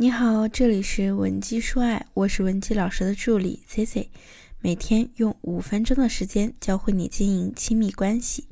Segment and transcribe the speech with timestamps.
[0.00, 4.12] 你好，这里是文姬说爱，我是文姬老师的助理 C C，
[4.60, 8.46] 每天用五分钟的时间教会你经营亲密关系。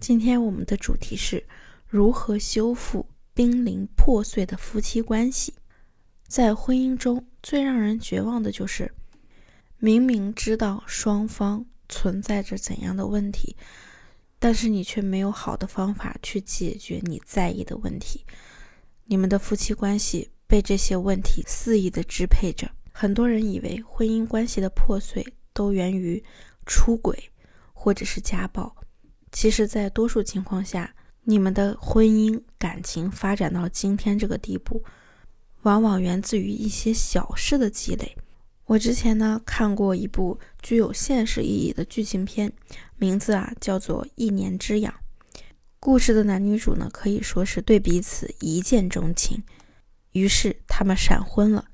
[0.00, 1.44] 今天我们的主题是
[1.86, 5.52] 如何修复濒临破碎的夫妻关系。
[6.26, 8.94] 在婚姻中最让人绝望的就是，
[9.76, 13.54] 明明知道双方存在着怎样的问题，
[14.38, 18.24] 但是你却没有好的方法去解决你在意的问题。
[19.06, 22.70] 你们的夫妻关系被这些问题肆意的支配着。
[22.92, 26.22] 很多人以为婚姻关系的破碎都源于
[26.64, 27.30] 出轨
[27.72, 28.74] 或者是家暴，
[29.32, 34.82] 其实，在多数情况下，你们的婚姻感情发展到今天这个地步，
[35.62, 38.16] 往往源自于一些小事的积累。
[38.66, 42.50] 我之前呢看过一部具有现实意义的剧情片，
[42.96, 44.90] 名字啊叫做《一年之痒》。
[45.84, 49.42] 故事的男女主呢，可以说是对彼此一见钟情，
[50.12, 51.66] 于是他们闪婚了。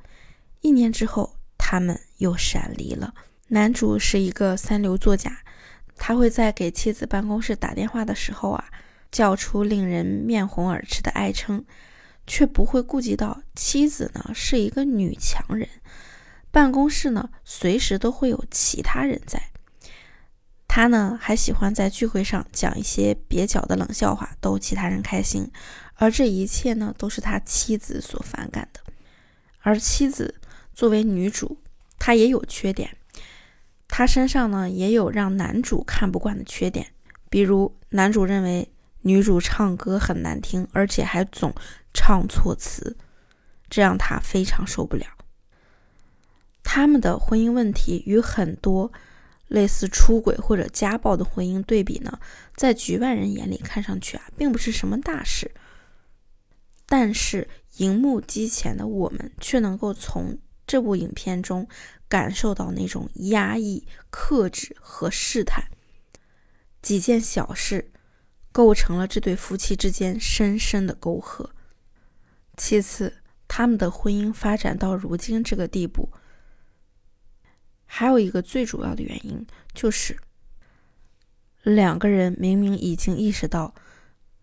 [0.63, 3.15] 一年之后，他们又闪离了。
[3.47, 5.45] 男主是一个三流作家，
[5.95, 8.65] 他会在给妻子办公室打电话的时候啊，
[9.13, 11.65] 叫出令人面红耳赤的爱称，
[12.27, 15.69] 却不会顾及到妻子呢是一个女强人，
[16.51, 19.41] 办公室呢随时都会有其他人在。
[20.73, 25.51] 他呢还喜欢在聚会上讲一些蹩脚的冷笑话，逗其他人开心，
[25.97, 28.81] 而这一切呢都是他妻子所反感的。
[29.63, 30.37] 而妻子
[30.73, 31.59] 作为女主，
[31.99, 32.97] 她也有缺点，
[33.89, 36.87] 她身上呢也有让男主看不惯的缺点，
[37.29, 41.53] 比如男主认为女主唱歌很难听，而且还总
[41.93, 42.97] 唱错词，
[43.69, 45.05] 这让他非常受不了。
[46.63, 48.93] 他们的婚姻问题与很多。
[49.51, 52.21] 类似出轨或者家暴的婚姻对比呢，
[52.55, 55.51] 在局外人眼里看上去啊，并不是什么大事。
[56.87, 61.69] 但是荧幕机前的我们却能够从这部影片中
[62.09, 65.65] 感受到那种压抑、克制和试探。
[66.81, 67.91] 几件小事
[68.53, 71.51] 构成了这对夫妻之间深深的沟壑。
[72.57, 73.15] 其次，
[73.49, 76.09] 他们的婚姻发展到如今这个地步。
[77.93, 80.17] 还有一个最主要的原因，就是
[81.65, 83.75] 两个人明明已经意识到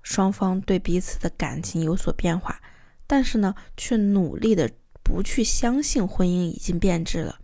[0.04, 2.60] 双方对彼此的感情有所变化，
[3.08, 4.70] 但是呢，却努力的
[5.02, 7.40] 不去相信婚姻已经变质了。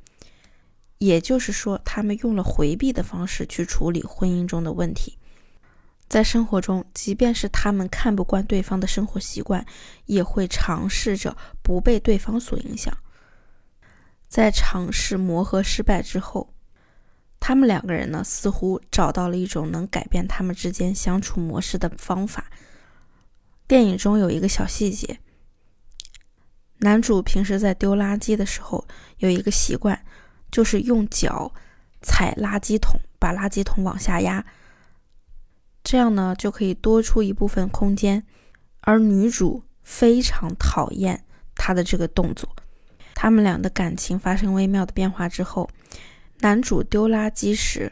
[0.97, 5.17] 也就是说，他们用了回避的方式去处理婚姻中的问题。
[6.09, 9.65] 在生活中，即便是他们看不惯对方的生活习惯，
[10.05, 12.95] 也会尝试着不被对方所影响。
[14.33, 16.55] 在尝试磨合失败之后，
[17.39, 22.47] 他们两个人呢，似乎找到了一种能改变他们之间相处模式的方法。
[23.67, 25.19] 电影中有一个小细节：
[26.79, 30.03] 男主平时在丢垃圾的时候，有一个习惯，
[30.51, 31.53] 就是用脚
[32.01, 34.43] 踩垃圾桶，把垃圾桶往下压，
[35.83, 38.25] 这样呢，就可以多出一部分空间。
[38.81, 41.23] 而女主非常讨厌
[41.53, 42.49] 他的这个动作。
[43.23, 45.69] 他们俩的感情发生微妙的变化之后，
[46.41, 47.89] 男主丢垃圾时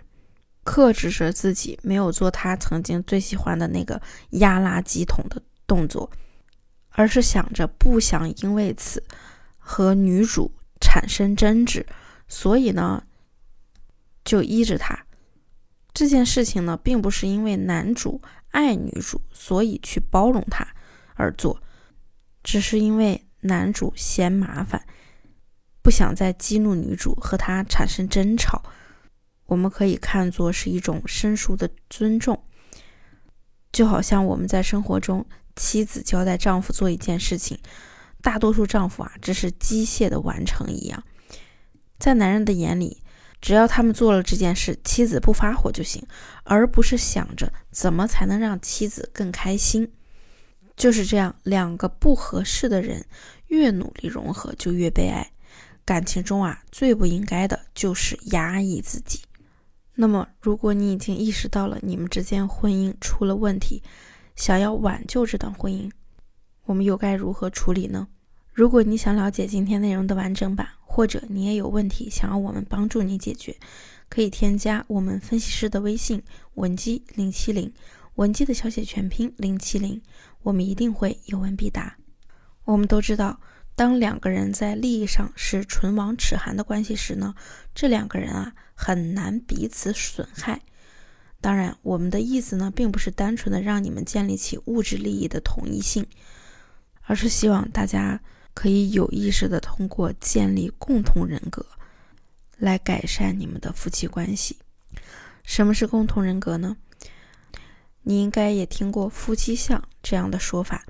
[0.66, 6.12] 克制着自己，没有做他曾经最喜欢的那个压垃圾桶的动作，
[6.90, 9.02] 而是想着不想因为此
[9.58, 11.86] 和女主产生争执，
[12.28, 13.02] 所以呢
[14.26, 15.06] 就依着他。
[15.94, 20.68] 这件事情呢，并不是因为男主爱女主，所以去包容她
[21.14, 21.64] 而做，
[22.44, 24.86] 只是因为男主嫌麻烦。
[25.82, 28.62] 不想再激怒女主和她产生争吵，
[29.46, 32.44] 我们可以看作是一种生疏的尊重，
[33.72, 35.26] 就好像我们在生活中，
[35.56, 37.60] 妻子交代丈夫做一件事情，
[38.22, 41.04] 大多数丈夫啊只是机械的完成一样，
[41.98, 43.02] 在男人的眼里，
[43.42, 46.06] 只要他们做了这件事，妻子不发火就行，
[46.44, 49.92] 而不是想着怎么才能让妻子更开心。
[50.78, 53.06] 就是这样，两个不合适的人
[53.48, 55.32] 越努力融合，就越被爱。
[55.92, 59.20] 感情中啊，最不应该的就是压抑自己。
[59.96, 63.84] 那么，如果你已经意识到了你们之间婚姻出了问题，
[64.34, 65.92] 想要挽救这段婚姻，
[66.64, 68.08] 我们又该如何处理呢？
[68.54, 73.58] 如果你想了解今天内容的完整版，或者你也有问题想要我们帮助你解决，
[74.08, 76.24] 可以添加我们分析师的微信
[76.54, 77.74] 文姬零七零，
[78.16, 80.02] 文姬的小写全拼零七零，
[80.44, 81.98] 我们一定会有问必答。
[82.64, 83.42] 我们都知道。
[83.82, 87.34] 当两个人在利益上是唇亡齿寒的关系时呢，
[87.74, 90.62] 这两个人啊很难彼此损害。
[91.42, 96.06] 当然，我们的意思呢，并不是单纯的让你们建立起物质利益的统一性，
[97.08, 98.22] 而是希望大家
[98.54, 101.66] 可以有意识的通过建立共同人格
[102.58, 104.60] 来改善你们的夫妻关系。
[105.44, 106.78] 什么是共同人格呢？
[108.04, 110.86] 你应该也听过夫妻相这样的说法。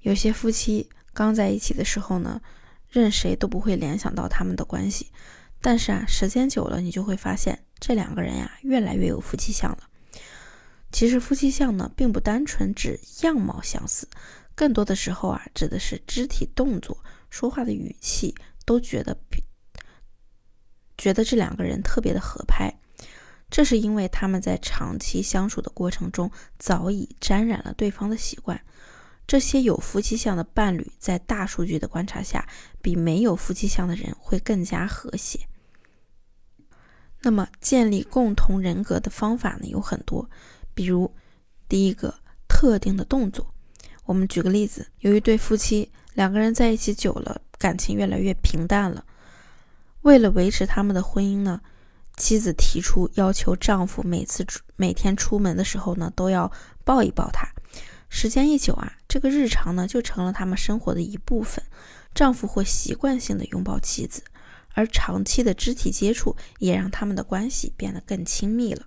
[0.00, 0.88] 有些夫妻
[1.18, 2.40] 刚在一起的时候呢，
[2.88, 5.10] 任谁都不会联想到他们的关系，
[5.60, 9.78] 但是啊，时间久了，你就会发现这两个人呀，越来越有夫妻相了。
[10.92, 14.08] 其实夫妻相呢，并不单纯指样貌相似，
[14.54, 16.96] 更多的时候啊，指的是肢体动作、
[17.30, 18.32] 说话的语气，
[18.64, 19.18] 都觉得
[20.96, 22.72] 觉得这两个人特别的合拍。
[23.50, 26.30] 这是因为他们在长期相处的过程中，
[26.60, 28.60] 早已沾染了对方的习惯。
[29.28, 32.48] 这些有夫妻相的伴侣，在大数据的观察下，
[32.80, 35.38] 比没有夫妻相的人会更加和谐。
[37.20, 40.30] 那么，建立共同人格的方法呢，有很多。
[40.72, 41.14] 比如，
[41.68, 42.14] 第一个
[42.48, 43.52] 特定的动作，
[44.04, 49.04] 我们举个例子，有一对夫妻，两个人在一起久了，感情越来越平淡了。
[50.00, 51.60] 为了维持他们的婚姻呢，
[52.16, 54.46] 妻子提出要求丈夫每次
[54.76, 56.50] 每天出门的时候呢，都要
[56.82, 57.46] 抱一抱他。
[58.08, 61.64] 时间一久啊，这个日常呢就成了他们生活的一部分。
[62.14, 64.22] 丈夫会习惯性的拥抱妻子，
[64.74, 68.86] 而长期的肢体接触也让他们的关系变得更亲密了。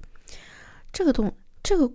[0.91, 1.35] 这个动。
[1.63, 1.93] 这个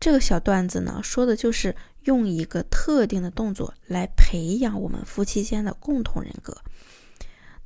[0.00, 6.60] 这个小段子呢，说的就是用一个特定的动作来培养我们夫妻间的共同人格。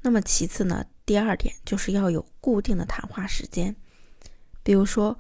[0.03, 3.75] 那么其次呢，第二点就是要有固定的谈话时间。
[4.63, 5.19] 比如说，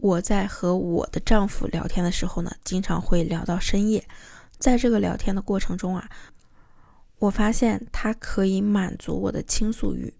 [0.00, 4.04] 我在和我的丈夫聊天的时候呢，经常会聊到深夜。
[4.58, 6.08] 在这个聊天的过程中啊，
[7.18, 10.12] 我发现他可以满足我的倾诉欲。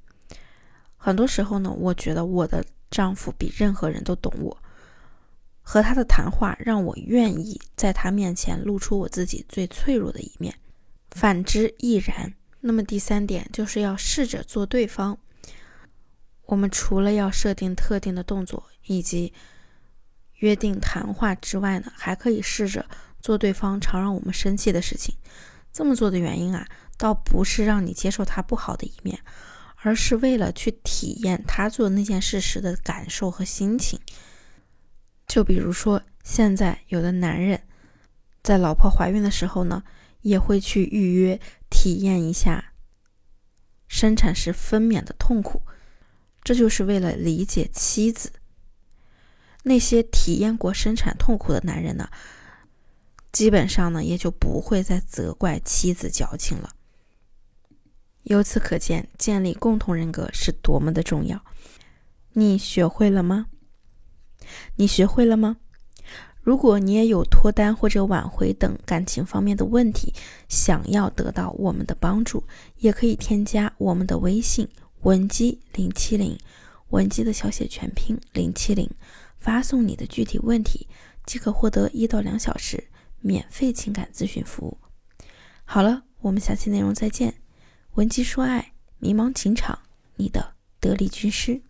[0.96, 4.56] 很多时候呢，我觉得我的丈夫比任何人都懂我。
[5.62, 10.54] 和他的谈话让我愿意在他面前露出我自己最脆弱的一面，
[11.10, 12.34] 反之亦然。
[12.60, 15.16] 那么第三点就是要试着做对方。
[16.46, 19.32] 我们除了要设定特定的动作以及
[20.40, 22.84] 约定谈话之外呢，还可以试着
[23.20, 25.14] 做对方常让我们生气的事情。
[25.72, 26.66] 这么做的原因啊，
[26.98, 29.20] 倒不是让你接受他不好的一面，
[29.76, 34.00] 而是为了去体验他做那件事时的感受和心情。
[35.26, 37.62] 就比如说，现在有的男人
[38.42, 39.84] 在老婆怀孕的时候呢，
[40.22, 41.38] 也会去预约
[41.68, 42.72] 体验一下
[43.86, 45.62] 生产时分娩的痛苦，
[46.42, 48.32] 这就是为了理解妻子。
[49.62, 52.08] 那些体验过生产痛苦的男人呢，
[53.32, 56.70] 基本上呢也就不会再责怪妻子矫情了。
[58.24, 61.42] 由此可见，建立共同人格是多么的重要。
[62.34, 63.46] 你学会了吗？
[64.76, 65.56] 你学会了吗？
[66.42, 70.14] 如果你也有脱单或者挽回等感情方面的问题，
[70.48, 72.44] 想要得到我们的帮助，
[72.78, 74.66] 也可以添加我们的微信
[75.02, 76.38] 文姬零七零，
[76.88, 78.88] 文姬的小写全拼零七零，
[79.40, 80.86] 发送你的具体问题，
[81.26, 82.88] 即可获得一到两小时
[83.20, 84.78] 免费情感咨询服务。
[85.64, 87.34] 好了，我们下期内容再见。
[87.94, 89.78] 文姬说爱，迷茫情场，
[90.16, 91.60] 你的得力军师。